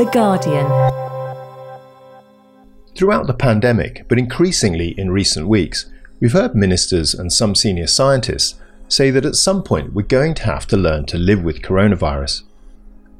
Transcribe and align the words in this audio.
The 0.00 0.06
Guardian. 0.06 0.64
Throughout 2.96 3.26
the 3.26 3.34
pandemic, 3.34 4.06
but 4.08 4.18
increasingly 4.18 4.98
in 4.98 5.10
recent 5.10 5.46
weeks, 5.46 5.90
we've 6.20 6.32
heard 6.32 6.54
ministers 6.54 7.12
and 7.12 7.30
some 7.30 7.54
senior 7.54 7.86
scientists 7.86 8.58
say 8.88 9.10
that 9.10 9.26
at 9.26 9.36
some 9.36 9.62
point 9.62 9.92
we're 9.92 10.04
going 10.06 10.32
to 10.36 10.44
have 10.44 10.66
to 10.68 10.78
learn 10.78 11.04
to 11.04 11.18
live 11.18 11.42
with 11.42 11.60
coronavirus. 11.60 12.44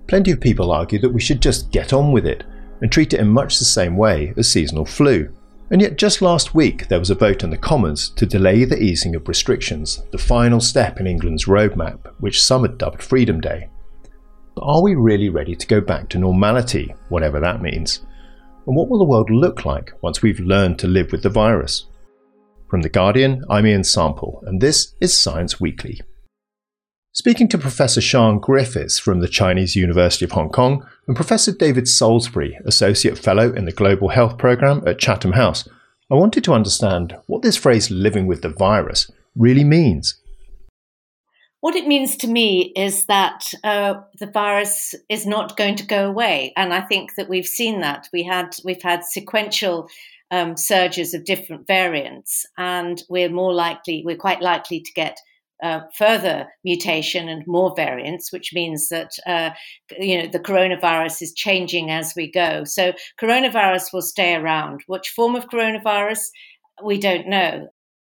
Plenty 0.06 0.30
of 0.30 0.40
people 0.40 0.72
argue 0.72 0.98
that 1.00 1.12
we 1.12 1.20
should 1.20 1.42
just 1.42 1.70
get 1.70 1.92
on 1.92 2.12
with 2.12 2.24
it 2.24 2.44
and 2.80 2.90
treat 2.90 3.12
it 3.12 3.20
in 3.20 3.28
much 3.28 3.58
the 3.58 3.66
same 3.66 3.98
way 3.98 4.32
as 4.38 4.50
seasonal 4.50 4.86
flu. 4.86 5.28
And 5.70 5.82
yet, 5.82 5.98
just 5.98 6.22
last 6.22 6.54
week, 6.54 6.88
there 6.88 6.98
was 6.98 7.10
a 7.10 7.14
vote 7.14 7.44
in 7.44 7.50
the 7.50 7.58
Commons 7.58 8.08
to 8.08 8.24
delay 8.24 8.64
the 8.64 8.82
easing 8.82 9.14
of 9.14 9.28
restrictions, 9.28 10.02
the 10.12 10.16
final 10.16 10.60
step 10.62 10.98
in 10.98 11.06
England's 11.06 11.44
roadmap, 11.44 12.06
which 12.20 12.42
some 12.42 12.62
had 12.62 12.78
dubbed 12.78 13.02
Freedom 13.02 13.38
Day. 13.38 13.68
Are 14.62 14.82
we 14.82 14.94
really 14.94 15.30
ready 15.30 15.56
to 15.56 15.66
go 15.66 15.80
back 15.80 16.10
to 16.10 16.18
normality, 16.18 16.94
whatever 17.08 17.40
that 17.40 17.62
means? 17.62 18.00
And 18.66 18.76
what 18.76 18.90
will 18.90 18.98
the 18.98 19.06
world 19.06 19.30
look 19.30 19.64
like 19.64 19.92
once 20.02 20.20
we've 20.20 20.38
learned 20.38 20.78
to 20.80 20.86
live 20.86 21.12
with 21.12 21.22
the 21.22 21.30
virus? 21.30 21.86
From 22.68 22.82
The 22.82 22.90
Guardian, 22.90 23.42
I'm 23.48 23.66
Ian 23.66 23.84
Sample, 23.84 24.42
and 24.44 24.60
this 24.60 24.94
is 25.00 25.16
Science 25.16 25.60
Weekly. 25.60 26.02
Speaking 27.12 27.48
to 27.48 27.56
Professor 27.56 28.02
Sian 28.02 28.38
Griffiths 28.38 28.98
from 28.98 29.20
the 29.20 29.28
Chinese 29.28 29.76
University 29.76 30.26
of 30.26 30.32
Hong 30.32 30.50
Kong 30.50 30.86
and 31.06 31.16
Professor 31.16 31.52
David 31.52 31.88
Salisbury, 31.88 32.58
Associate 32.66 33.16
Fellow 33.16 33.54
in 33.54 33.64
the 33.64 33.72
Global 33.72 34.10
Health 34.10 34.36
Programme 34.36 34.86
at 34.86 34.98
Chatham 34.98 35.32
House, 35.32 35.66
I 36.10 36.16
wanted 36.16 36.44
to 36.44 36.52
understand 36.52 37.16
what 37.28 37.40
this 37.40 37.56
phrase 37.56 37.90
living 37.90 38.26
with 38.26 38.42
the 38.42 38.50
virus 38.50 39.10
really 39.34 39.64
means. 39.64 40.19
What 41.60 41.76
it 41.76 41.86
means 41.86 42.16
to 42.16 42.26
me 42.26 42.72
is 42.74 43.04
that 43.06 43.52
uh, 43.64 44.00
the 44.18 44.26
virus 44.26 44.94
is 45.10 45.26
not 45.26 45.58
going 45.58 45.76
to 45.76 45.86
go 45.86 46.08
away, 46.08 46.54
and 46.56 46.72
I 46.72 46.80
think 46.80 47.16
that 47.16 47.28
we've 47.28 47.46
seen 47.46 47.80
that. 47.82 48.08
We 48.14 48.22
had 48.22 48.56
we've 48.64 48.82
had 48.82 49.04
sequential 49.04 49.88
um, 50.30 50.56
surges 50.56 51.12
of 51.12 51.26
different 51.26 51.66
variants, 51.66 52.46
and 52.56 53.02
we're 53.10 53.28
more 53.28 53.52
likely, 53.52 54.02
we're 54.06 54.16
quite 54.16 54.40
likely 54.40 54.80
to 54.80 54.92
get 54.94 55.18
uh, 55.62 55.80
further 55.98 56.48
mutation 56.64 57.28
and 57.28 57.46
more 57.46 57.74
variants, 57.76 58.32
which 58.32 58.52
means 58.54 58.88
that 58.88 59.10
uh, 59.26 59.50
you 59.98 60.22
know 60.22 60.30
the 60.30 60.40
coronavirus 60.40 61.20
is 61.20 61.34
changing 61.34 61.90
as 61.90 62.14
we 62.16 62.30
go. 62.30 62.64
So 62.64 62.94
coronavirus 63.20 63.92
will 63.92 64.00
stay 64.00 64.34
around. 64.34 64.80
Which 64.86 65.12
form 65.14 65.36
of 65.36 65.50
coronavirus, 65.50 66.22
we 66.82 66.98
don't 66.98 67.28
know. 67.28 67.68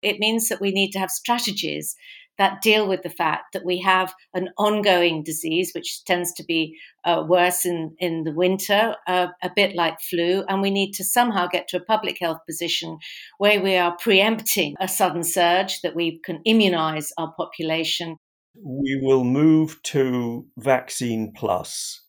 It 0.02 0.20
means 0.20 0.48
that 0.48 0.62
we 0.62 0.72
need 0.72 0.92
to 0.92 1.00
have 1.00 1.12
strategies 1.12 1.96
that 2.38 2.62
deal 2.62 2.88
with 2.88 3.04
the 3.04 3.10
fact 3.10 3.54
that 3.54 3.66
we 3.66 3.80
have 3.80 4.14
an 4.34 4.50
ongoing 4.58 5.24
disease, 5.24 5.72
which 5.74 6.04
tends 6.06 6.34
to 6.34 6.44
be 6.44 6.76
uh, 7.06 7.24
worse 7.28 7.66
in, 7.66 7.96
in 8.00 8.24
the 8.24 8.34
winter, 8.34 8.96
uh, 9.08 9.28
a 9.42 9.52
bit 9.56 9.76
like 9.76 10.02
flu, 10.02 10.44
and 10.48 10.62
we 10.62 10.72
need 10.72 10.94
to 10.94 11.04
somehow 11.04 11.48
get 11.48 11.68
to 11.68 11.78
a 11.78 11.84
public 11.84 12.18
health 12.20 12.40
position 12.48 12.98
where 13.38 13.62
we 13.62 13.76
are 13.76 13.96
preempting 13.98 14.76
a 14.80 14.88
sudden 14.88 15.24
surge, 15.24 15.82
that 15.82 15.96
we 15.96 16.20
can 16.26 16.40
immunize 16.46 17.12
our 17.18 17.34
population. 17.38 18.18
We 18.56 19.00
will 19.02 19.24
move 19.24 19.82
to 19.84 20.46
vaccine 20.58 21.34
plus. 21.36 22.02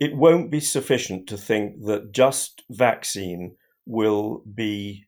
It 0.00 0.16
won't 0.16 0.50
be 0.50 0.60
sufficient 0.60 1.28
to 1.28 1.36
think 1.36 1.84
that 1.84 2.12
just 2.12 2.62
vaccine 2.70 3.56
will 3.86 4.42
be 4.52 5.04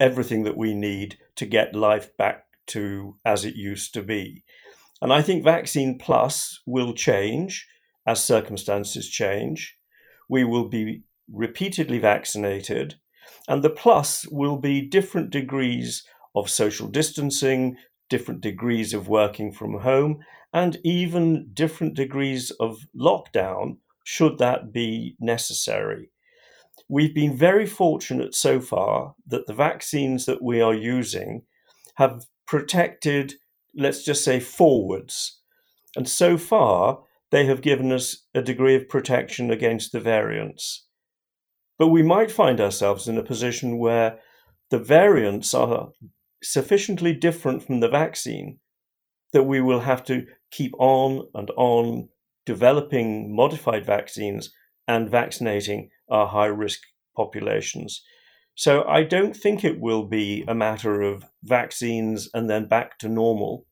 everything 0.00 0.44
that 0.44 0.56
we 0.56 0.74
need 0.74 1.18
to 1.36 1.46
get 1.46 1.74
life 1.74 2.16
back 2.16 2.43
to 2.68 3.16
as 3.24 3.44
it 3.44 3.56
used 3.56 3.94
to 3.94 4.02
be. 4.02 4.44
And 5.00 5.12
I 5.12 5.22
think 5.22 5.44
Vaccine 5.44 5.98
Plus 5.98 6.60
will 6.66 6.94
change 6.94 7.66
as 8.06 8.22
circumstances 8.22 9.08
change. 9.08 9.76
We 10.28 10.44
will 10.44 10.68
be 10.68 11.02
repeatedly 11.32 11.98
vaccinated, 11.98 12.96
and 13.48 13.62
the 13.62 13.70
plus 13.70 14.26
will 14.30 14.58
be 14.58 14.80
different 14.80 15.30
degrees 15.30 16.04
of 16.34 16.50
social 16.50 16.88
distancing, 16.88 17.76
different 18.08 18.40
degrees 18.40 18.92
of 18.92 19.08
working 19.08 19.52
from 19.52 19.80
home, 19.80 20.20
and 20.52 20.78
even 20.84 21.50
different 21.52 21.94
degrees 21.94 22.50
of 22.60 22.86
lockdown, 22.96 23.78
should 24.04 24.38
that 24.38 24.72
be 24.72 25.16
necessary. 25.18 26.10
We've 26.88 27.14
been 27.14 27.36
very 27.36 27.66
fortunate 27.66 28.34
so 28.34 28.60
far 28.60 29.14
that 29.26 29.46
the 29.46 29.54
vaccines 29.54 30.26
that 30.26 30.42
we 30.42 30.60
are 30.60 30.74
using 30.74 31.42
have 31.94 32.26
protected, 32.46 33.34
let's 33.74 34.04
just 34.04 34.24
say, 34.24 34.40
forwards. 34.40 35.40
And 35.96 36.08
so 36.08 36.36
far, 36.36 37.00
they 37.30 37.46
have 37.46 37.62
given 37.62 37.92
us 37.92 38.26
a 38.34 38.42
degree 38.42 38.74
of 38.74 38.88
protection 38.88 39.50
against 39.50 39.92
the 39.92 40.00
variants. 40.00 40.86
But 41.78 41.88
we 41.88 42.02
might 42.02 42.30
find 42.30 42.60
ourselves 42.60 43.08
in 43.08 43.18
a 43.18 43.24
position 43.24 43.78
where 43.78 44.18
the 44.70 44.78
variants 44.78 45.54
are 45.54 45.88
sufficiently 46.42 47.12
different 47.12 47.62
from 47.62 47.80
the 47.80 47.88
vaccine 47.88 48.58
that 49.32 49.44
we 49.44 49.60
will 49.60 49.80
have 49.80 50.04
to 50.04 50.26
keep 50.50 50.72
on 50.78 51.26
and 51.34 51.50
on 51.56 52.08
developing 52.46 53.34
modified 53.34 53.84
vaccines 53.84 54.52
and 54.86 55.10
vaccinating 55.10 55.90
our 56.08 56.26
high 56.26 56.46
risk 56.46 56.80
populations. 57.16 58.02
So 58.54 58.84
I 58.84 59.02
don't 59.02 59.36
think 59.36 59.64
it 59.64 59.80
will 59.80 60.04
be 60.04 60.44
a 60.46 60.54
matter 60.54 61.02
of 61.02 61.24
vaccines 61.42 62.28
and 62.32 62.48
then 62.48 62.68
back 62.68 62.98
to 63.00 63.08
normal. 63.08 63.66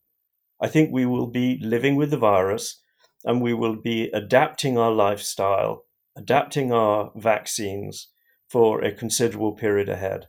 I 0.61 0.69
think 0.69 0.91
we 0.93 1.07
will 1.07 1.29
be 1.29 1.59
living 1.63 1.97
with 1.97 2.11
the 2.11 2.17
virus 2.17 2.83
and 3.25 3.41
we 3.41 3.55
will 3.55 3.77
be 3.77 4.11
adapting 4.13 4.77
our 4.79 4.91
lifestyle, 4.91 5.85
adapting 6.17 6.73
our 6.73 7.13
vaccines 7.15 8.09
for 8.49 8.83
a 8.83 8.93
considerable 8.93 9.53
period 9.53 9.89
ahead. 9.89 10.27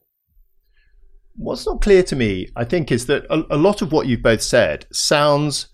What's 1.35 1.65
not 1.65 1.81
clear 1.81 2.03
to 2.03 2.15
me, 2.15 2.47
I 2.55 2.63
think, 2.63 2.91
is 2.91 3.07
that 3.07 3.25
a, 3.29 3.43
a 3.55 3.57
lot 3.57 3.81
of 3.81 3.91
what 3.91 4.05
you've 4.05 4.21
both 4.21 4.43
said 4.43 4.85
sounds 4.93 5.69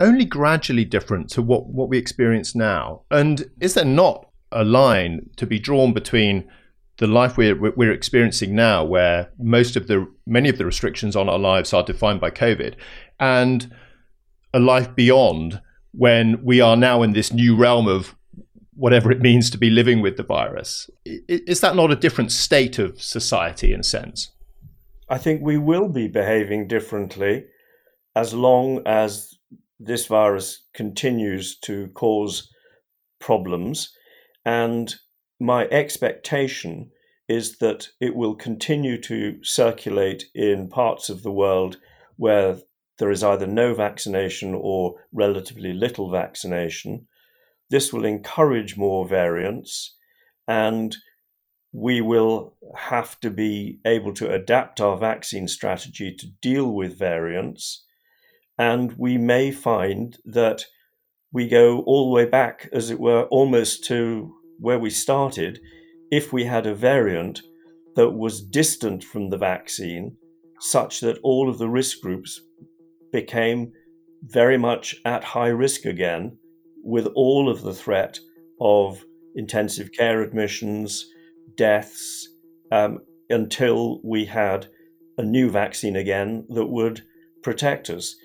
only 0.00 0.24
gradually 0.24 0.84
different 0.84 1.30
to 1.30 1.42
what, 1.42 1.68
what 1.68 1.88
we 1.88 1.96
experience 1.96 2.54
now. 2.54 3.02
And 3.10 3.48
is 3.60 3.74
there 3.74 3.84
not 3.84 4.28
a 4.50 4.64
line 4.64 5.30
to 5.36 5.46
be 5.46 5.58
drawn 5.60 5.92
between 5.92 6.48
the 6.98 7.06
life 7.06 7.36
we're 7.36 7.54
we're 7.54 7.92
experiencing 7.92 8.54
now, 8.54 8.84
where 8.84 9.30
most 9.38 9.76
of 9.76 9.86
the 9.86 10.08
many 10.26 10.48
of 10.48 10.58
the 10.58 10.64
restrictions 10.64 11.16
on 11.16 11.28
our 11.28 11.38
lives 11.38 11.72
are 11.72 11.82
defined 11.82 12.20
by 12.20 12.30
COVID, 12.30 12.74
and 13.20 13.74
a 14.54 14.58
life 14.58 14.94
beyond 14.94 15.60
when 15.92 16.42
we 16.44 16.60
are 16.60 16.76
now 16.76 17.02
in 17.02 17.12
this 17.12 17.32
new 17.32 17.56
realm 17.56 17.86
of 17.86 18.14
whatever 18.74 19.10
it 19.10 19.20
means 19.20 19.48
to 19.50 19.58
be 19.58 19.70
living 19.70 20.02
with 20.02 20.16
the 20.16 20.22
virus. 20.22 20.90
Is 21.04 21.60
that 21.60 21.76
not 21.76 21.90
a 21.90 21.96
different 21.96 22.30
state 22.30 22.78
of 22.78 23.00
society 23.00 23.72
in 23.72 23.80
a 23.80 23.84
sense? 23.84 24.30
I 25.08 25.18
think 25.18 25.40
we 25.40 25.56
will 25.56 25.88
be 25.88 26.08
behaving 26.08 26.68
differently 26.68 27.46
as 28.14 28.34
long 28.34 28.82
as 28.86 29.34
this 29.78 30.06
virus 30.06 30.66
continues 30.74 31.58
to 31.60 31.88
cause 31.88 32.50
problems. 33.20 33.92
And 34.44 34.94
my 35.38 35.66
expectation 35.68 36.90
is 37.28 37.58
that 37.58 37.88
it 38.00 38.14
will 38.14 38.34
continue 38.34 39.00
to 39.02 39.42
circulate 39.42 40.26
in 40.34 40.68
parts 40.68 41.08
of 41.08 41.22
the 41.22 41.32
world 41.32 41.78
where 42.16 42.58
there 42.98 43.10
is 43.10 43.22
either 43.22 43.46
no 43.46 43.74
vaccination 43.74 44.54
or 44.54 44.94
relatively 45.12 45.72
little 45.72 46.10
vaccination. 46.10 47.06
This 47.68 47.92
will 47.92 48.04
encourage 48.04 48.76
more 48.76 49.06
variants, 49.06 49.96
and 50.46 50.96
we 51.72 52.00
will 52.00 52.54
have 52.76 53.20
to 53.20 53.30
be 53.30 53.80
able 53.84 54.14
to 54.14 54.32
adapt 54.32 54.80
our 54.80 54.96
vaccine 54.96 55.48
strategy 55.48 56.14
to 56.14 56.26
deal 56.40 56.72
with 56.72 56.98
variants. 56.98 57.84
And 58.56 58.94
we 58.96 59.18
may 59.18 59.50
find 59.50 60.16
that 60.24 60.64
we 61.32 61.48
go 61.48 61.80
all 61.80 62.06
the 62.06 62.14
way 62.14 62.24
back, 62.24 62.68
as 62.72 62.88
it 62.88 62.98
were, 62.98 63.24
almost 63.24 63.84
to 63.86 64.35
where 64.58 64.78
we 64.78 64.90
started 64.90 65.60
if 66.10 66.32
we 66.32 66.44
had 66.44 66.66
a 66.66 66.74
variant 66.74 67.42
that 67.96 68.10
was 68.10 68.40
distant 68.40 69.02
from 69.02 69.30
the 69.30 69.38
vaccine, 69.38 70.16
such 70.60 71.00
that 71.00 71.18
all 71.22 71.48
of 71.48 71.58
the 71.58 71.68
risk 71.68 72.00
groups 72.00 72.40
became 73.12 73.72
very 74.22 74.58
much 74.58 74.96
at 75.04 75.24
high 75.24 75.48
risk 75.48 75.84
again, 75.84 76.36
with 76.82 77.06
all 77.14 77.48
of 77.48 77.62
the 77.62 77.74
threat 77.74 78.18
of 78.60 79.04
intensive 79.34 79.90
care 79.92 80.22
admissions, 80.22 81.06
deaths, 81.56 82.28
um, 82.70 82.98
until 83.30 84.00
we 84.04 84.24
had 84.24 84.66
a 85.18 85.22
new 85.22 85.50
vaccine 85.50 85.96
again 85.96 86.46
that 86.50 86.66
would 86.66 87.02
protect 87.42 87.90
us. 87.90 88.16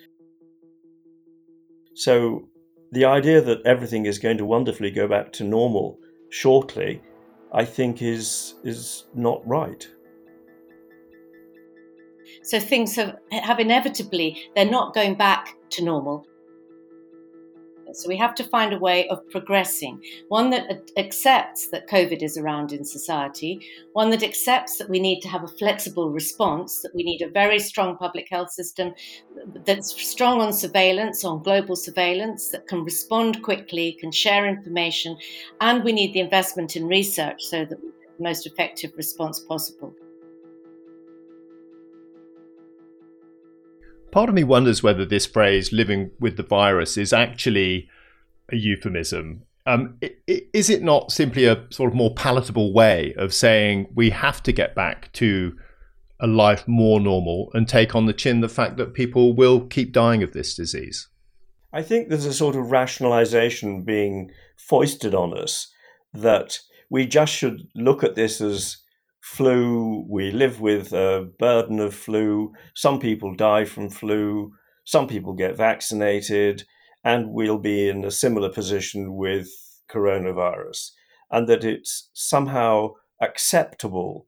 So, 1.94 2.48
the 2.92 3.04
idea 3.06 3.40
that 3.40 3.62
everything 3.64 4.04
is 4.06 4.18
going 4.18 4.38
to 4.38 4.44
wonderfully 4.44 4.90
go 4.90 5.08
back 5.08 5.32
to 5.32 5.44
normal 5.44 5.98
shortly 6.32 7.02
I 7.52 7.64
think 7.64 8.00
is 8.00 8.54
is 8.64 9.04
not 9.14 9.46
right. 9.46 9.86
So 12.42 12.58
things 12.58 12.96
have 12.96 13.16
have 13.30 13.60
inevitably 13.60 14.50
they're 14.56 14.70
not 14.78 14.94
going 14.94 15.14
back 15.14 15.54
to 15.70 15.84
normal. 15.84 16.26
So 17.94 18.08
we 18.08 18.16
have 18.16 18.34
to 18.36 18.44
find 18.44 18.72
a 18.72 18.78
way 18.78 19.08
of 19.08 19.28
progressing, 19.30 20.02
one 20.28 20.50
that 20.50 20.90
accepts 20.96 21.68
that 21.70 21.88
COVID 21.88 22.22
is 22.22 22.36
around 22.36 22.72
in 22.72 22.84
society, 22.84 23.60
one 23.92 24.10
that 24.10 24.22
accepts 24.22 24.78
that 24.78 24.88
we 24.88 25.00
need 25.00 25.20
to 25.20 25.28
have 25.28 25.44
a 25.44 25.48
flexible 25.48 26.10
response, 26.10 26.80
that 26.82 26.94
we 26.94 27.02
need 27.02 27.22
a 27.22 27.28
very 27.28 27.58
strong 27.58 27.96
public 27.96 28.28
health 28.28 28.50
system 28.50 28.94
that's 29.64 30.00
strong 30.00 30.40
on 30.40 30.52
surveillance, 30.52 31.24
on 31.24 31.42
global 31.42 31.76
surveillance, 31.76 32.48
that 32.48 32.66
can 32.66 32.84
respond 32.84 33.42
quickly, 33.42 33.96
can 34.00 34.12
share 34.12 34.46
information, 34.46 35.16
and 35.60 35.84
we 35.84 35.92
need 35.92 36.12
the 36.12 36.20
investment 36.20 36.76
in 36.76 36.86
research 36.86 37.42
so 37.42 37.64
that 37.64 37.80
the 37.80 37.92
most 38.18 38.46
effective 38.46 38.92
response 38.96 39.40
possible. 39.40 39.94
Part 44.12 44.28
of 44.28 44.34
me 44.34 44.44
wonders 44.44 44.82
whether 44.82 45.06
this 45.06 45.26
phrase 45.26 45.72
living 45.72 46.10
with 46.20 46.36
the 46.36 46.42
virus 46.42 46.96
is 46.98 47.14
actually 47.14 47.88
a 48.52 48.56
euphemism. 48.56 49.42
Um, 49.64 49.98
is 50.28 50.68
it 50.68 50.82
not 50.82 51.10
simply 51.10 51.46
a 51.46 51.66
sort 51.70 51.90
of 51.90 51.96
more 51.96 52.14
palatable 52.14 52.74
way 52.74 53.14
of 53.16 53.32
saying 53.32 53.88
we 53.94 54.10
have 54.10 54.42
to 54.42 54.52
get 54.52 54.74
back 54.74 55.10
to 55.14 55.56
a 56.20 56.26
life 56.26 56.68
more 56.68 57.00
normal 57.00 57.50
and 57.54 57.66
take 57.66 57.94
on 57.94 58.04
the 58.04 58.12
chin 58.12 58.42
the 58.42 58.48
fact 58.48 58.76
that 58.76 58.92
people 58.92 59.34
will 59.34 59.66
keep 59.66 59.92
dying 59.92 60.22
of 60.22 60.32
this 60.32 60.54
disease? 60.54 61.08
I 61.72 61.82
think 61.82 62.08
there's 62.08 62.26
a 62.26 62.34
sort 62.34 62.54
of 62.54 62.70
rationalization 62.70 63.82
being 63.82 64.30
foisted 64.58 65.14
on 65.14 65.36
us 65.36 65.72
that 66.12 66.58
we 66.90 67.06
just 67.06 67.32
should 67.32 67.66
look 67.74 68.04
at 68.04 68.14
this 68.14 68.42
as 68.42 68.76
flu. 69.22 70.04
We 70.08 70.32
live 70.32 70.60
with 70.60 70.92
a 70.92 71.30
burden 71.38 71.78
of 71.78 71.94
flu. 71.94 72.52
Some 72.74 72.98
people 72.98 73.34
die 73.34 73.64
from 73.64 73.88
flu. 73.88 74.52
Some 74.84 75.06
people 75.06 75.32
get 75.32 75.56
vaccinated. 75.56 76.64
And 77.04 77.30
we'll 77.30 77.58
be 77.58 77.88
in 77.88 78.04
a 78.04 78.10
similar 78.10 78.50
position 78.50 79.16
with 79.16 79.48
coronavirus. 79.90 80.90
And 81.30 81.48
that 81.48 81.64
it's 81.64 82.10
somehow 82.12 82.90
acceptable 83.20 84.26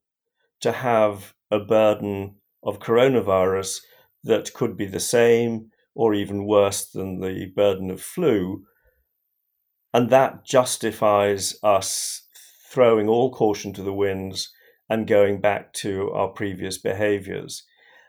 to 0.60 0.72
have 0.72 1.34
a 1.50 1.58
burden 1.58 2.36
of 2.62 2.78
coronavirus 2.78 3.80
that 4.22 4.54
could 4.54 4.76
be 4.76 4.86
the 4.86 5.00
same 5.00 5.70
or 5.94 6.14
even 6.14 6.46
worse 6.46 6.86
than 6.86 7.20
the 7.20 7.52
burden 7.54 7.90
of 7.90 8.00
flu. 8.00 8.64
And 9.92 10.08
that 10.10 10.44
justifies 10.44 11.56
us 11.62 12.22
throwing 12.70 13.08
all 13.08 13.32
caution 13.32 13.72
to 13.74 13.82
the 13.82 13.92
winds 13.92 14.52
and 14.88 15.06
going 15.06 15.40
back 15.40 15.72
to 15.72 16.10
our 16.10 16.28
previous 16.28 16.78
behaviors. 16.78 17.64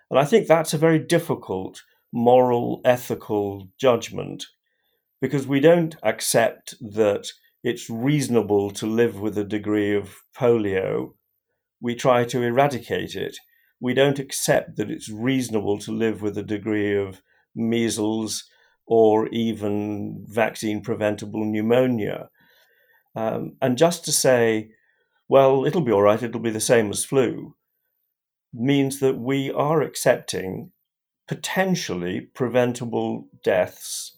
And 0.09 0.19
I 0.19 0.25
think 0.25 0.47
that's 0.47 0.73
a 0.73 0.77
very 0.77 0.99
difficult 0.99 1.83
moral, 2.11 2.81
ethical 2.85 3.69
judgment 3.79 4.45
because 5.21 5.47
we 5.47 5.59
don't 5.59 5.95
accept 6.03 6.75
that 6.79 7.27
it's 7.63 7.89
reasonable 7.89 8.69
to 8.71 8.85
live 8.85 9.19
with 9.19 9.37
a 9.37 9.43
degree 9.43 9.95
of 9.95 10.17
polio. 10.37 11.13
We 11.81 11.95
try 11.95 12.23
to 12.25 12.43
eradicate 12.43 13.15
it. 13.15 13.37
We 13.79 13.93
don't 13.93 14.19
accept 14.19 14.77
that 14.77 14.91
it's 14.91 15.09
reasonable 15.09 15.79
to 15.79 15.91
live 15.91 16.21
with 16.21 16.37
a 16.37 16.43
degree 16.43 16.95
of 16.95 17.21
measles 17.55 18.43
or 18.85 19.27
even 19.29 20.23
vaccine 20.27 20.81
preventable 20.81 21.43
pneumonia. 21.43 22.29
Um, 23.15 23.55
and 23.61 23.77
just 23.77 24.05
to 24.05 24.11
say, 24.11 24.71
well, 25.27 25.65
it'll 25.65 25.81
be 25.81 25.91
all 25.91 26.03
right, 26.03 26.21
it'll 26.21 26.39
be 26.39 26.51
the 26.51 26.59
same 26.59 26.89
as 26.89 27.05
flu, 27.05 27.55
means 28.53 28.99
that 28.99 29.17
we 29.17 29.51
are 29.51 29.81
accepting 29.81 30.71
potentially 31.27 32.21
preventable 32.21 33.27
deaths 33.43 34.17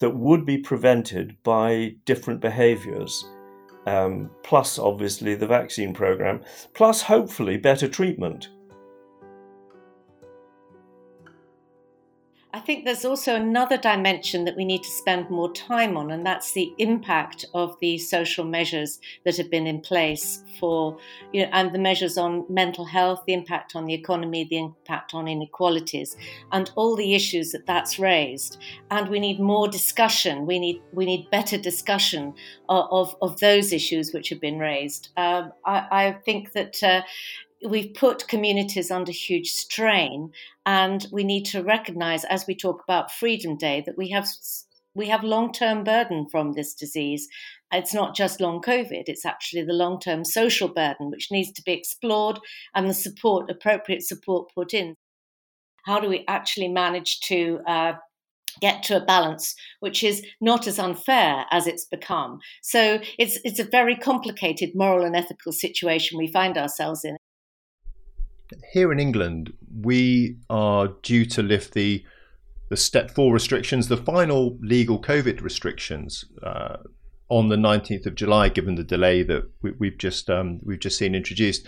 that 0.00 0.16
would 0.16 0.44
be 0.44 0.58
prevented 0.58 1.36
by 1.42 1.94
different 2.04 2.40
behaviors, 2.40 3.24
um, 3.86 4.30
plus 4.42 4.78
obviously 4.78 5.34
the 5.34 5.46
vaccine 5.46 5.94
program, 5.94 6.40
plus 6.74 7.02
hopefully 7.02 7.56
better 7.56 7.88
treatment. 7.88 8.48
I 12.54 12.60
think 12.60 12.84
there's 12.84 13.04
also 13.04 13.34
another 13.34 13.76
dimension 13.76 14.44
that 14.44 14.54
we 14.54 14.64
need 14.64 14.84
to 14.84 14.88
spend 14.88 15.28
more 15.28 15.52
time 15.52 15.96
on, 15.96 16.12
and 16.12 16.24
that's 16.24 16.52
the 16.52 16.72
impact 16.78 17.44
of 17.52 17.76
the 17.80 17.98
social 17.98 18.44
measures 18.44 19.00
that 19.24 19.36
have 19.38 19.50
been 19.50 19.66
in 19.66 19.80
place 19.80 20.44
for, 20.60 20.96
you 21.32 21.42
know, 21.42 21.48
and 21.52 21.74
the 21.74 21.80
measures 21.80 22.16
on 22.16 22.46
mental 22.48 22.84
health, 22.84 23.24
the 23.26 23.32
impact 23.32 23.74
on 23.74 23.86
the 23.86 23.94
economy, 23.94 24.44
the 24.44 24.58
impact 24.58 25.14
on 25.14 25.26
inequalities, 25.26 26.16
and 26.52 26.70
all 26.76 26.94
the 26.94 27.16
issues 27.16 27.50
that 27.50 27.66
that's 27.66 27.98
raised. 27.98 28.58
And 28.88 29.08
we 29.08 29.18
need 29.18 29.40
more 29.40 29.66
discussion. 29.66 30.46
We 30.46 30.60
need 30.60 30.80
we 30.92 31.06
need 31.06 31.28
better 31.32 31.58
discussion 31.58 32.34
of 32.68 32.86
of, 32.92 33.16
of 33.20 33.40
those 33.40 33.72
issues 33.72 34.12
which 34.12 34.28
have 34.28 34.40
been 34.40 34.60
raised. 34.60 35.08
Um, 35.16 35.52
I, 35.66 35.86
I, 35.90 36.12
think 36.24 36.52
that. 36.52 36.80
Uh, 36.80 37.02
we've 37.66 37.94
put 37.94 38.28
communities 38.28 38.90
under 38.90 39.10
huge 39.10 39.50
strain 39.50 40.30
and 40.66 41.06
we 41.12 41.24
need 41.24 41.44
to 41.44 41.62
recognize 41.62 42.24
as 42.24 42.46
we 42.46 42.54
talk 42.54 42.82
about 42.82 43.12
freedom 43.12 43.56
day 43.56 43.82
that 43.86 43.98
we 43.98 44.10
have 44.10 44.28
we 44.96 45.08
have 45.08 45.24
long-term 45.24 45.82
burden 45.82 46.28
from 46.30 46.52
this 46.52 46.72
disease. 46.72 47.26
It's 47.72 47.92
not 47.92 48.14
just 48.14 48.40
long 48.40 48.62
covid 48.62 49.04
it's 49.06 49.26
actually 49.26 49.64
the 49.64 49.72
long-term 49.72 50.24
social 50.24 50.68
burden 50.68 51.10
which 51.10 51.30
needs 51.30 51.52
to 51.52 51.62
be 51.62 51.72
explored 51.72 52.38
and 52.74 52.88
the 52.88 52.94
support 52.94 53.50
appropriate 53.50 54.02
support 54.02 54.50
put 54.54 54.72
in. 54.72 54.94
How 55.84 56.00
do 56.00 56.08
we 56.08 56.24
actually 56.28 56.68
manage 56.68 57.20
to 57.20 57.60
uh, 57.66 57.92
get 58.60 58.84
to 58.84 58.96
a 58.96 59.04
balance 59.04 59.54
which 59.80 60.02
is 60.02 60.24
not 60.40 60.66
as 60.66 60.78
unfair 60.78 61.44
as 61.50 61.66
it's 61.66 61.84
become? 61.84 62.38
So 62.62 63.00
it's 63.18 63.38
it's 63.44 63.58
a 63.58 63.64
very 63.64 63.96
complicated 63.96 64.70
moral 64.74 65.04
and 65.04 65.16
ethical 65.16 65.52
situation 65.52 66.16
we 66.16 66.32
find 66.32 66.56
ourselves 66.56 67.04
in 67.04 67.16
here 68.72 68.92
in 68.92 69.00
England, 69.00 69.52
we 69.80 70.38
are 70.50 70.88
due 71.02 71.24
to 71.26 71.42
lift 71.42 71.74
the 71.74 72.04
the 72.70 72.76
step 72.76 73.10
four 73.10 73.32
restrictions, 73.32 73.88
the 73.88 73.96
final 73.96 74.58
legal 74.62 75.00
COVID 75.00 75.42
restrictions, 75.42 76.24
uh, 76.42 76.78
on 77.28 77.48
the 77.48 77.56
19th 77.56 78.06
of 78.06 78.14
July, 78.14 78.48
given 78.48 78.74
the 78.74 78.84
delay 78.84 79.22
that 79.22 79.48
we, 79.60 79.88
have 79.88 79.98
just 79.98 80.30
um, 80.30 80.60
we've 80.62 80.78
just 80.78 80.98
seen 80.98 81.14
introduced. 81.14 81.66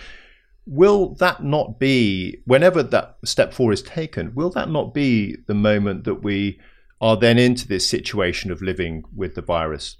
Will 0.67 1.15
that 1.15 1.45
not 1.45 1.79
be 1.79 2.39
whenever 2.45 2.83
that 2.83 3.17
step 3.25 3.53
four 3.53 3.73
is 3.73 3.83
taken? 3.83 4.35
Will 4.35 4.51
that 4.51 4.69
not 4.69 4.93
be 4.93 5.37
the 5.47 5.55
moment 5.55 6.05
that 6.05 6.23
we 6.23 6.61
are 7.01 7.17
then 7.17 7.39
into 7.39 7.69
this 7.69 7.87
situation 7.87 8.51
of 8.51 8.63
living 8.63 9.05
with 9.15 9.35
the 9.35 9.43
virus? 9.43 9.97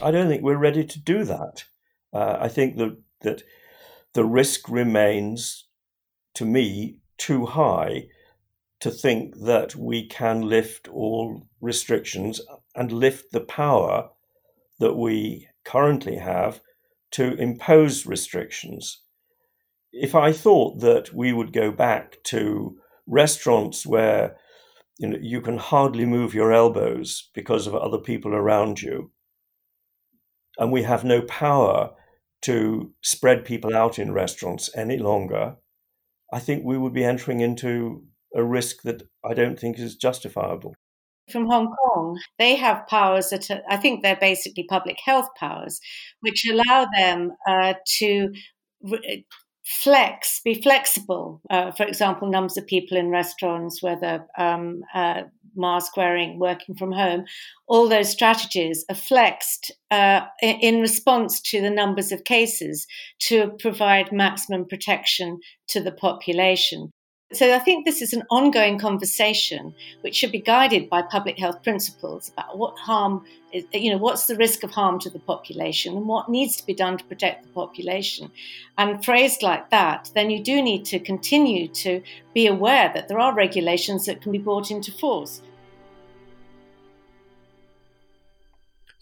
I 0.00 0.10
don't 0.10 0.28
think 0.28 0.42
we're 0.42 0.56
ready 0.56 0.84
to 0.84 0.98
do 0.98 1.24
that. 1.24 1.64
Uh, 2.12 2.38
I 2.40 2.48
think 2.48 2.76
that 2.76 2.96
that 3.22 3.42
the 4.14 4.24
risk 4.24 4.68
remains 4.68 5.65
to 6.36 6.44
me, 6.44 6.98
too 7.18 7.46
high 7.46 8.08
to 8.80 8.90
think 8.90 9.34
that 9.40 9.74
we 9.74 10.06
can 10.06 10.42
lift 10.42 10.86
all 10.88 11.48
restrictions 11.60 12.40
and 12.74 12.92
lift 12.92 13.32
the 13.32 13.40
power 13.40 14.10
that 14.78 14.94
we 14.94 15.48
currently 15.64 16.16
have 16.16 16.60
to 17.10 17.34
impose 17.36 18.06
restrictions. 18.06 19.02
If 19.92 20.14
I 20.14 20.32
thought 20.32 20.80
that 20.80 21.12
we 21.14 21.32
would 21.32 21.52
go 21.52 21.70
back 21.70 22.22
to 22.24 22.76
restaurants 23.06 23.86
where 23.86 24.36
you 24.98 25.08
know 25.08 25.18
you 25.20 25.40
can 25.40 25.58
hardly 25.58 26.04
move 26.04 26.34
your 26.34 26.52
elbows 26.52 27.30
because 27.34 27.66
of 27.66 27.74
other 27.74 27.98
people 27.98 28.34
around 28.34 28.82
you 28.82 29.10
and 30.58 30.72
we 30.72 30.82
have 30.82 31.04
no 31.04 31.22
power 31.22 31.90
to 32.42 32.92
spread 33.02 33.44
people 33.44 33.76
out 33.76 33.98
in 33.98 34.12
restaurants 34.12 34.70
any 34.74 34.98
longer 34.98 35.56
I 36.36 36.38
think 36.38 36.64
we 36.66 36.76
would 36.76 36.92
be 36.92 37.02
entering 37.02 37.40
into 37.40 38.04
a 38.34 38.44
risk 38.44 38.82
that 38.82 39.04
I 39.24 39.32
don't 39.32 39.58
think 39.58 39.78
is 39.78 39.96
justifiable. 39.96 40.74
From 41.30 41.46
Hong 41.46 41.74
Kong, 41.82 42.20
they 42.38 42.56
have 42.56 42.86
powers 42.88 43.30
that 43.30 43.50
are, 43.50 43.62
I 43.70 43.78
think 43.78 44.02
they're 44.02 44.16
basically 44.20 44.64
public 44.68 44.98
health 45.02 45.30
powers, 45.40 45.80
which 46.20 46.46
allow 46.46 46.86
them 46.94 47.32
uh, 47.48 47.72
to 48.00 48.34
flex, 49.66 50.40
be 50.44 50.60
flexible. 50.62 51.40
Uh, 51.50 51.72
for 51.72 51.84
example, 51.84 52.30
numbers 52.30 52.56
of 52.56 52.66
people 52.66 52.96
in 52.96 53.10
restaurants, 53.10 53.82
whether 53.82 54.24
um, 54.38 54.82
uh, 54.94 55.22
mask 55.56 55.96
wearing, 55.96 56.38
working 56.38 56.74
from 56.76 56.92
home, 56.92 57.24
all 57.66 57.88
those 57.88 58.08
strategies 58.08 58.84
are 58.88 58.94
flexed 58.94 59.72
uh, 59.90 60.20
in 60.40 60.80
response 60.80 61.40
to 61.40 61.60
the 61.60 61.70
numbers 61.70 62.12
of 62.12 62.24
cases 62.24 62.86
to 63.18 63.52
provide 63.58 64.12
maximum 64.12 64.66
protection 64.66 65.40
to 65.68 65.82
the 65.82 65.92
population. 65.92 66.92
So 67.32 67.52
I 67.52 67.58
think 67.58 67.84
this 67.84 68.02
is 68.02 68.12
an 68.12 68.22
ongoing 68.30 68.78
conversation 68.78 69.74
which 70.02 70.14
should 70.14 70.30
be 70.30 70.40
guided 70.40 70.88
by 70.88 71.02
public 71.02 71.36
health 71.36 71.60
principles 71.64 72.28
about 72.28 72.56
what 72.56 72.78
harm, 72.78 73.24
is, 73.52 73.64
you 73.72 73.90
know, 73.90 73.98
what's 73.98 74.28
the 74.28 74.36
risk 74.36 74.62
of 74.62 74.70
harm 74.70 75.00
to 75.00 75.10
the 75.10 75.18
population 75.18 75.96
and 75.96 76.06
what 76.06 76.28
needs 76.28 76.56
to 76.56 76.64
be 76.64 76.72
done 76.72 76.96
to 76.98 77.04
protect 77.04 77.42
the 77.42 77.48
population. 77.48 78.30
And 78.78 79.04
phrased 79.04 79.42
like 79.42 79.70
that, 79.70 80.08
then 80.14 80.30
you 80.30 80.40
do 80.40 80.62
need 80.62 80.84
to 80.84 81.00
continue 81.00 81.66
to 81.68 82.00
be 82.32 82.46
aware 82.46 82.92
that 82.94 83.08
there 83.08 83.18
are 83.18 83.34
regulations 83.34 84.06
that 84.06 84.22
can 84.22 84.30
be 84.30 84.38
brought 84.38 84.70
into 84.70 84.92
force. 84.92 85.42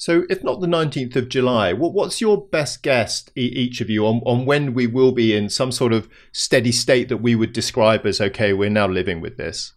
So, 0.04 0.24
if 0.28 0.44
not 0.44 0.60
the 0.60 0.66
19th 0.66 1.16
of 1.16 1.30
July, 1.30 1.72
what's 1.72 2.20
your 2.20 2.46
best 2.48 2.82
guess, 2.82 3.24
each 3.34 3.80
of 3.80 3.88
you, 3.88 4.04
on, 4.06 4.20
on 4.26 4.44
when 4.44 4.74
we 4.74 4.86
will 4.86 5.12
be 5.12 5.34
in 5.34 5.48
some 5.48 5.72
sort 5.72 5.94
of 5.94 6.10
steady 6.30 6.72
state 6.72 7.08
that 7.08 7.22
we 7.22 7.34
would 7.34 7.54
describe 7.54 8.04
as 8.04 8.20
okay, 8.20 8.52
we're 8.52 8.68
now 8.68 8.86
living 8.86 9.22
with 9.22 9.38
this? 9.38 9.72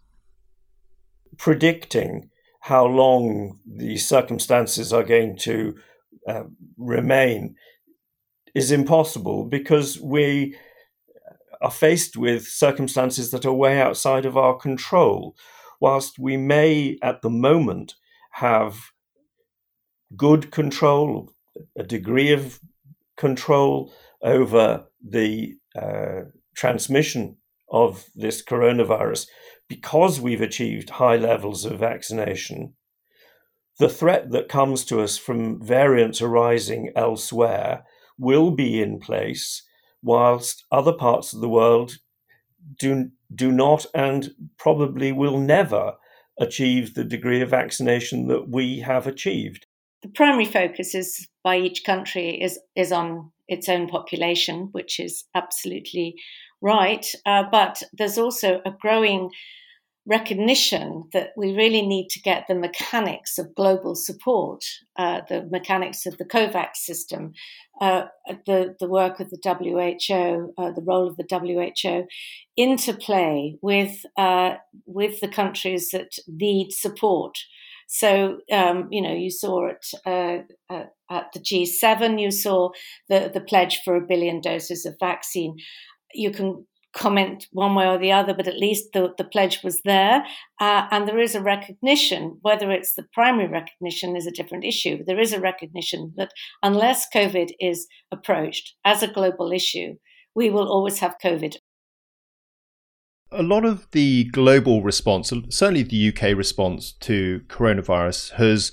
Predicting 1.38 2.28
how 2.60 2.84
long 2.84 3.58
the 3.66 3.96
circumstances 3.96 4.92
are 4.92 5.02
going 5.02 5.38
to 5.38 5.74
uh, 6.28 6.42
remain 6.76 7.54
is 8.54 8.70
impossible 8.70 9.46
because 9.46 9.98
we 9.98 10.54
are 11.62 11.70
faced 11.70 12.18
with 12.18 12.46
circumstances 12.46 13.30
that 13.30 13.46
are 13.46 13.54
way 13.54 13.80
outside 13.80 14.26
of 14.26 14.36
our 14.36 14.56
control. 14.58 15.34
Whilst 15.80 16.18
we 16.18 16.36
may 16.36 16.98
at 17.02 17.22
the 17.22 17.30
moment 17.30 17.94
have 18.32 18.90
good 20.16 20.50
control, 20.50 21.32
a 21.76 21.82
degree 21.82 22.32
of 22.32 22.60
control 23.16 23.92
over 24.22 24.84
the 25.06 25.54
uh, 25.76 26.22
transmission 26.56 27.36
of 27.70 28.06
this 28.14 28.42
coronavirus 28.42 29.26
because 29.68 30.20
we've 30.20 30.40
achieved 30.40 30.90
high 30.90 31.16
levels 31.16 31.64
of 31.64 31.78
vaccination. 31.78 32.74
The 33.78 33.88
threat 33.88 34.30
that 34.30 34.48
comes 34.48 34.84
to 34.86 35.00
us 35.00 35.18
from 35.18 35.62
variants 35.62 36.20
arising 36.20 36.90
elsewhere 36.96 37.84
will 38.18 38.50
be 38.50 38.80
in 38.82 38.98
place, 38.98 39.62
whilst 40.02 40.64
other 40.72 40.92
parts 40.92 41.32
of 41.32 41.40
the 41.40 41.48
world 41.48 41.98
do, 42.78 43.10
do 43.32 43.52
not 43.52 43.86
and 43.94 44.30
probably 44.58 45.12
will 45.12 45.38
never 45.38 45.94
achieve 46.40 46.94
the 46.94 47.04
degree 47.04 47.40
of 47.40 47.50
vaccination 47.50 48.26
that 48.28 48.48
we 48.48 48.80
have 48.80 49.06
achieved. 49.06 49.66
The 50.02 50.08
primary 50.08 50.44
focus 50.44 50.94
is 50.94 51.28
by 51.42 51.58
each 51.58 51.84
country 51.84 52.40
is, 52.40 52.58
is 52.76 52.92
on 52.92 53.32
its 53.48 53.68
own 53.68 53.88
population, 53.88 54.68
which 54.72 55.00
is 55.00 55.24
absolutely 55.34 56.14
right. 56.60 57.06
Uh, 57.26 57.44
but 57.50 57.82
there's 57.92 58.18
also 58.18 58.60
a 58.64 58.70
growing 58.70 59.30
recognition 60.08 61.04
that 61.12 61.32
we 61.36 61.54
really 61.54 61.82
need 61.86 62.08
to 62.08 62.20
get 62.20 62.46
the 62.48 62.54
mechanics 62.54 63.38
of 63.38 63.54
global 63.54 63.94
support, 63.94 64.64
uh, 64.96 65.20
the 65.28 65.46
mechanics 65.50 66.06
of 66.06 66.16
the 66.16 66.24
COVAX 66.24 66.76
system, 66.76 67.32
uh, 67.82 68.04
the, 68.46 68.74
the 68.80 68.88
work 68.88 69.20
of 69.20 69.28
the 69.28 69.38
WHO, 69.44 70.54
uh, 70.56 70.72
the 70.72 70.82
role 70.82 71.06
of 71.06 71.16
the 71.18 71.26
WHO, 71.30 72.06
into 72.56 72.94
play 72.94 73.58
with, 73.60 74.06
uh, 74.16 74.54
with 74.86 75.20
the 75.20 75.28
countries 75.28 75.90
that 75.90 76.12
need 76.26 76.72
support. 76.72 77.36
So, 77.88 78.40
um, 78.52 78.88
you 78.90 79.00
know, 79.00 79.14
you 79.14 79.30
saw 79.30 79.68
it 79.68 79.86
uh, 80.04 80.42
uh, 80.72 80.84
at 81.10 81.32
the 81.32 81.40
G7, 81.40 82.20
you 82.20 82.30
saw 82.30 82.70
the, 83.08 83.30
the 83.32 83.40
pledge 83.40 83.80
for 83.82 83.96
a 83.96 84.06
billion 84.06 84.42
doses 84.42 84.84
of 84.84 84.94
vaccine. 85.00 85.56
You 86.12 86.30
can 86.30 86.66
comment 86.94 87.46
one 87.52 87.74
way 87.74 87.86
or 87.86 87.96
the 87.96 88.12
other, 88.12 88.34
but 88.34 88.46
at 88.46 88.58
least 88.58 88.92
the, 88.92 89.14
the 89.16 89.24
pledge 89.24 89.62
was 89.62 89.80
there. 89.82 90.22
Uh, 90.60 90.86
and 90.90 91.08
there 91.08 91.18
is 91.18 91.34
a 91.34 91.40
recognition, 91.40 92.38
whether 92.42 92.70
it's 92.70 92.94
the 92.94 93.06
primary 93.14 93.48
recognition 93.48 94.16
is 94.16 94.26
a 94.26 94.32
different 94.32 94.64
issue, 94.64 95.02
there 95.06 95.20
is 95.20 95.32
a 95.32 95.40
recognition 95.40 96.12
that 96.16 96.32
unless 96.62 97.06
COVID 97.14 97.52
is 97.58 97.86
approached 98.12 98.74
as 98.84 99.02
a 99.02 99.08
global 99.08 99.50
issue, 99.50 99.94
we 100.34 100.50
will 100.50 100.68
always 100.68 100.98
have 100.98 101.16
COVID. 101.24 101.56
A 103.30 103.42
lot 103.42 103.64
of 103.64 103.90
the 103.90 104.24
global 104.24 104.82
response, 104.82 105.32
certainly 105.50 105.82
the 105.82 106.08
UK 106.08 106.36
response 106.36 106.92
to 107.00 107.42
coronavirus, 107.48 108.32
has 108.32 108.72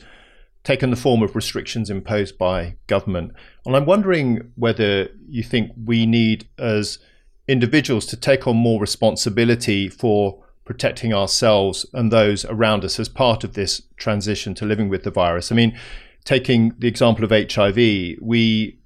taken 0.64 0.90
the 0.90 0.96
form 0.96 1.22
of 1.22 1.36
restrictions 1.36 1.90
imposed 1.90 2.38
by 2.38 2.76
government. 2.88 3.34
And 3.66 3.76
I'm 3.76 3.86
wondering 3.86 4.52
whether 4.56 5.10
you 5.28 5.44
think 5.44 5.72
we 5.84 6.06
need, 6.06 6.48
as 6.58 7.00
individuals 7.48 8.06
to 8.08 8.18
take 8.18 8.48
on 8.48 8.56
more 8.56 8.80
responsibility 8.82 9.90
for 9.90 10.44
protecting 10.66 11.14
ourselves 11.14 11.86
and 11.94 12.12
those 12.12 12.44
around 12.46 12.84
us 12.84 13.00
as 13.00 13.08
part 13.08 13.44
of 13.44 13.54
this 13.54 13.84
transition 13.98 14.56
to 14.56 14.66
living 14.66 14.90
with 14.90 15.04
the 15.04 15.12
virus. 15.12 15.52
I 15.52 15.56
mean, 15.56 15.78
taking 16.24 16.74
the 16.80 16.88
example 16.88 17.24
of 17.24 17.32
HIV, 17.32 17.76
we 18.22 18.80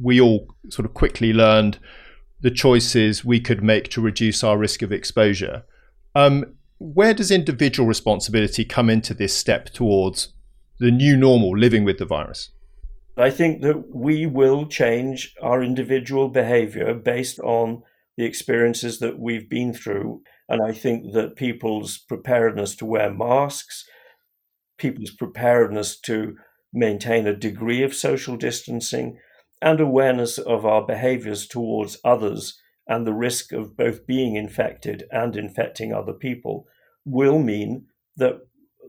we 0.00 0.20
all 0.20 0.48
sort 0.70 0.86
of 0.86 0.94
quickly 0.94 1.32
learned 1.32 1.78
the 2.42 2.50
choices 2.50 3.24
we 3.24 3.40
could 3.40 3.62
make 3.62 3.88
to 3.88 4.00
reduce 4.00 4.44
our 4.44 4.58
risk 4.58 4.82
of 4.82 4.92
exposure. 4.92 5.64
Um, 6.14 6.56
where 6.78 7.14
does 7.14 7.30
individual 7.30 7.88
responsibility 7.88 8.64
come 8.64 8.90
into 8.90 9.14
this 9.14 9.34
step 9.34 9.66
towards 9.70 10.34
the 10.78 10.90
new 10.90 11.16
normal, 11.16 11.56
living 11.56 11.84
with 11.84 11.98
the 11.98 12.04
virus? 12.04 12.50
I 13.16 13.30
think 13.30 13.62
that 13.62 13.94
we 13.94 14.26
will 14.26 14.66
change 14.66 15.34
our 15.40 15.62
individual 15.62 16.28
behavior 16.28 16.94
based 16.94 17.38
on 17.40 17.82
the 18.16 18.24
experiences 18.24 18.98
that 18.98 19.18
we've 19.18 19.48
been 19.48 19.72
through. 19.72 20.22
And 20.48 20.60
I 20.62 20.72
think 20.72 21.12
that 21.12 21.36
people's 21.36 21.98
preparedness 21.98 22.74
to 22.76 22.86
wear 22.86 23.12
masks, 23.12 23.84
people's 24.76 25.12
preparedness 25.12 25.98
to 26.00 26.36
maintain 26.72 27.26
a 27.26 27.36
degree 27.36 27.82
of 27.82 27.94
social 27.94 28.36
distancing, 28.36 29.18
and 29.62 29.80
awareness 29.80 30.38
of 30.38 30.66
our 30.66 30.84
behaviors 30.84 31.46
towards 31.46 31.98
others 32.04 32.60
and 32.86 33.06
the 33.06 33.14
risk 33.14 33.52
of 33.52 33.76
both 33.76 34.06
being 34.06 34.34
infected 34.34 35.04
and 35.10 35.36
infecting 35.36 35.94
other 35.94 36.12
people 36.12 36.66
will 37.04 37.38
mean 37.38 37.86
that 38.16 38.40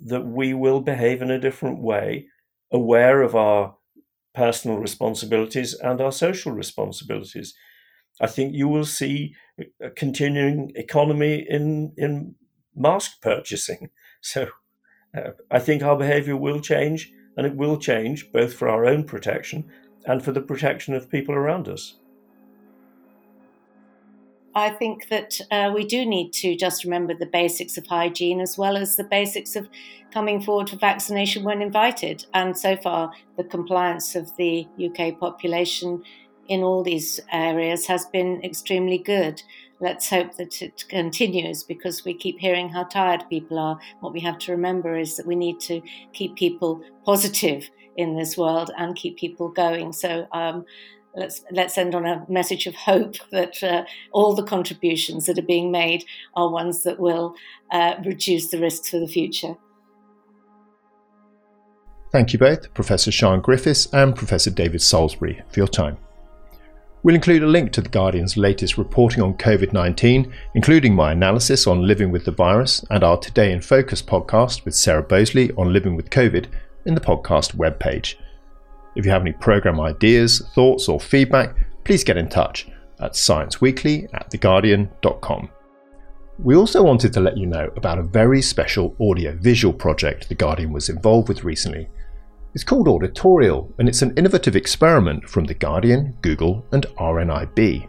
that 0.05 0.25
we 0.25 0.53
will 0.53 0.81
behave 0.81 1.21
in 1.21 1.29
a 1.29 1.39
different 1.39 1.79
way, 1.79 2.25
aware 2.71 3.21
of 3.21 3.35
our 3.35 3.75
personal 4.33 4.77
responsibilities 4.77 5.75
and 5.75 6.01
our 6.01 6.11
social 6.11 6.51
responsibilities. 6.51 7.53
I 8.19 8.27
think 8.27 8.55
you 8.55 8.67
will 8.67 8.85
see 8.85 9.35
a 9.79 9.91
continuing 9.91 10.71
economy 10.75 11.45
in 11.47 11.93
in 11.97 12.35
mask 12.75 13.21
purchasing. 13.21 13.89
So 14.25 14.47
uh, 15.17 15.31
I 15.51 15.59
think 15.59 15.83
our 15.83 15.97
behaviour 15.97 16.37
will 16.37 16.61
change, 16.61 17.11
and 17.35 17.45
it 17.45 17.57
will 17.57 17.77
change 17.77 18.31
both 18.31 18.53
for 18.53 18.69
our 18.69 18.85
own 18.85 19.03
protection 19.03 19.69
and 20.05 20.23
for 20.23 20.31
the 20.31 20.41
protection 20.41 20.93
of 20.93 21.09
people 21.09 21.35
around 21.35 21.67
us. 21.67 21.95
I 24.55 24.69
think 24.69 25.09
that 25.09 25.39
uh, 25.49 25.71
we 25.73 25.83
do 25.83 26.05
need 26.05 26.31
to 26.33 26.55
just 26.55 26.83
remember 26.83 27.15
the 27.15 27.25
basics 27.25 27.77
of 27.77 27.87
hygiene 27.87 28.39
as 28.39 28.57
well 28.57 28.77
as 28.77 28.95
the 28.95 29.03
basics 29.03 29.55
of 29.55 29.67
coming 30.11 30.41
forward 30.41 30.69
for 30.69 30.75
vaccination 30.75 31.43
when 31.43 31.61
invited. 31.61 32.25
And 32.35 32.55
so 32.55 32.77
far, 32.77 33.11
the 33.35 33.43
compliance 33.43 34.15
of 34.15 34.35
the 34.37 34.67
UK 34.83 35.19
population 35.19 36.03
in 36.47 36.61
all 36.61 36.83
these 36.83 37.19
areas 37.31 37.87
has 37.87 38.05
been 38.07 38.43
extremely 38.43 38.99
good. 38.99 39.41
Let's 39.79 40.09
hope 40.09 40.35
that 40.35 40.61
it 40.61 40.85
continues 40.87 41.63
because 41.63 42.05
we 42.05 42.13
keep 42.13 42.39
hearing 42.39 42.69
how 42.69 42.83
tired 42.83 43.25
people 43.29 43.57
are. 43.57 43.79
What 44.01 44.13
we 44.13 44.19
have 44.19 44.37
to 44.39 44.51
remember 44.51 44.95
is 44.95 45.17
that 45.17 45.25
we 45.25 45.35
need 45.35 45.59
to 45.61 45.81
keep 46.13 46.35
people 46.35 46.83
positive 47.05 47.69
in 47.97 48.17
this 48.17 48.37
world 48.37 48.71
and 48.77 48.95
keep 48.95 49.17
people 49.17 49.49
going. 49.49 49.93
So 49.93 50.27
um, 50.31 50.65
let's 51.15 51.43
let's 51.51 51.77
end 51.77 51.95
on 51.95 52.05
a 52.05 52.25
message 52.29 52.67
of 52.67 52.75
hope 52.75 53.15
that 53.31 53.61
uh, 53.63 53.83
all 54.11 54.33
the 54.33 54.43
contributions 54.43 55.25
that 55.25 55.37
are 55.37 55.43
being 55.43 55.71
made 55.71 56.05
are 56.35 56.49
ones 56.49 56.83
that 56.83 56.99
will 56.99 57.35
uh, 57.71 57.95
reduce 58.05 58.49
the 58.49 58.59
risks 58.59 58.89
for 58.89 58.99
the 58.99 59.07
future. 59.07 59.55
Thank 62.11 62.31
you 62.31 62.37
both, 62.37 62.71
Professor 62.75 63.11
Sian 63.11 63.41
Griffiths 63.41 63.87
and 63.91 64.15
Professor 64.15 64.51
David 64.51 64.83
Salisbury, 64.83 65.41
for 65.49 65.59
your 65.59 65.67
time. 65.67 65.97
We'll 67.01 67.15
include 67.15 67.43
a 67.43 67.47
link 67.47 67.73
to 67.73 67.81
The 67.81 67.89
Guardian's 67.89 68.37
latest 68.37 68.77
reporting 68.77 69.21
on 69.23 69.33
COVID 69.33 69.73
19, 69.73 70.31
including 70.53 70.95
my 70.95 71.11
analysis 71.11 71.67
on 71.67 71.87
living 71.87 72.11
with 72.11 72.23
the 72.23 72.31
virus 72.31 72.85
and 72.89 73.03
our 73.03 73.17
Today 73.17 73.51
in 73.51 73.61
Focus 73.61 74.01
podcast 74.01 74.63
with 74.63 74.75
Sarah 74.75 75.03
Boseley 75.03 75.51
on 75.57 75.73
living 75.73 75.95
with 75.95 76.11
COVID 76.11 76.45
in 76.85 76.95
the 76.95 77.01
podcast 77.01 77.55
webpage. 77.55 78.15
If 78.95 79.05
you 79.05 79.11
have 79.11 79.21
any 79.21 79.33
programme 79.33 79.79
ideas, 79.79 80.41
thoughts, 80.53 80.87
or 80.87 80.99
feedback, 80.99 81.55
please 81.83 82.03
get 82.03 82.17
in 82.17 82.29
touch 82.29 82.67
at 82.99 83.13
scienceweekly 83.13 84.07
at 84.13 84.29
theguardian.com. 84.29 85.49
We 86.39 86.55
also 86.55 86.83
wanted 86.83 87.13
to 87.13 87.19
let 87.19 87.37
you 87.37 87.45
know 87.45 87.69
about 87.75 87.99
a 87.99 88.03
very 88.03 88.41
special 88.41 88.95
audio 88.99 89.35
visual 89.35 89.73
project 89.73 90.29
The 90.29 90.35
Guardian 90.35 90.71
was 90.71 90.89
involved 90.89 91.29
with 91.29 91.43
recently. 91.43 91.89
It's 92.53 92.63
called 92.63 92.87
Auditorial, 92.87 93.73
and 93.77 93.87
it's 93.89 94.01
an 94.01 94.15
innovative 94.17 94.55
experiment 94.55 95.29
from 95.29 95.45
The 95.45 95.53
Guardian, 95.53 96.17
Google, 96.21 96.65
and 96.71 96.85
RNIB. 96.99 97.87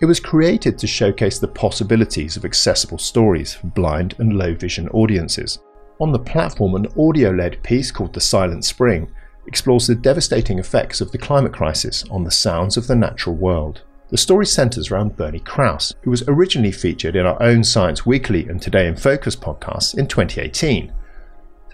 It 0.00 0.06
was 0.06 0.20
created 0.20 0.78
to 0.78 0.86
showcase 0.86 1.38
the 1.38 1.48
possibilities 1.48 2.36
of 2.36 2.44
accessible 2.44 2.98
stories 2.98 3.54
for 3.54 3.68
blind 3.68 4.16
and 4.18 4.36
low 4.36 4.54
vision 4.54 4.88
audiences. 4.88 5.60
On 6.00 6.10
the 6.10 6.18
platform, 6.18 6.74
an 6.74 6.88
audio 6.98 7.30
led 7.30 7.62
piece 7.62 7.90
called 7.90 8.12
The 8.12 8.20
Silent 8.20 8.64
Spring 8.64 9.12
explores 9.46 9.86
the 9.86 9.94
devastating 9.94 10.58
effects 10.58 11.00
of 11.00 11.12
the 11.12 11.18
climate 11.18 11.52
crisis 11.52 12.04
on 12.10 12.24
the 12.24 12.30
sounds 12.30 12.76
of 12.76 12.86
the 12.86 12.96
natural 12.96 13.36
world. 13.36 13.82
The 14.10 14.18
story 14.18 14.46
centres 14.46 14.90
around 14.90 15.16
Bernie 15.16 15.40
Krause, 15.40 15.94
who 16.02 16.10
was 16.10 16.22
originally 16.28 16.72
featured 16.72 17.16
in 17.16 17.26
our 17.26 17.40
own 17.42 17.64
Science 17.64 18.04
Weekly 18.04 18.46
and 18.48 18.60
Today 18.60 18.86
in 18.86 18.96
Focus 18.96 19.36
podcasts 19.36 19.96
in 19.96 20.06
2018. 20.06 20.88
To 20.88 20.92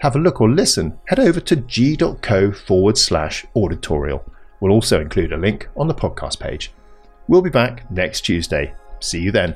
have 0.01 0.15
a 0.15 0.19
look 0.19 0.41
or 0.41 0.49
listen, 0.49 0.97
head 1.07 1.19
over 1.19 1.39
to 1.39 1.55
g.co 1.55 2.51
forward 2.51 2.97
slash 2.97 3.45
auditorial. 3.55 4.23
We'll 4.59 4.71
also 4.71 5.01
include 5.01 5.33
a 5.33 5.37
link 5.37 5.67
on 5.75 5.87
the 5.87 5.95
podcast 5.95 6.39
page. 6.39 6.71
We'll 7.27 7.41
be 7.41 7.49
back 7.49 7.89
next 7.91 8.21
Tuesday. 8.21 8.73
See 8.99 9.21
you 9.21 9.31
then. 9.31 9.55